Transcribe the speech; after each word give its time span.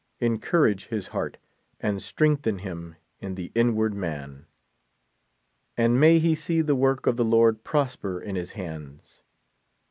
En 0.19 0.39
courage 0.39 0.87
his 0.87 1.09
heart, 1.09 1.37
and 1.79 1.99
strehgthen 1.99 2.61
him 2.61 2.95
in 3.19 3.35
the 3.35 3.51
inward 3.53 3.93
man. 3.93 4.47
and 5.77 5.99
may 5.99 6.17
he 6.17 6.33
see 6.33 6.61
the 6.63 6.73
work 6.75 7.05
of 7.05 7.17
the 7.17 7.23
Lord 7.23 7.63
prosper 7.63 8.19
in 8.19 8.35
his 8.35 8.53
hands. 8.53 9.21